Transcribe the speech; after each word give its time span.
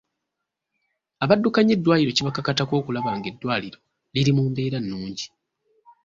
Abaddukanya 1.23 1.73
eddwaliro 1.75 2.11
kibakakatako 2.17 2.73
okulaba 2.79 3.11
ng'eddwaliro 3.17 3.79
liri 4.13 4.31
mu 4.37 4.43
mbeera 4.51 4.77
nnungi. 4.81 5.25